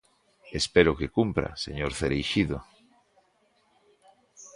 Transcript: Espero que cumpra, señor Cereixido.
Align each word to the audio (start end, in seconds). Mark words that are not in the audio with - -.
Espero 0.59 0.91
que 0.99 1.13
cumpra, 1.17 1.49
señor 1.65 1.91
Cereixido. 1.99 2.57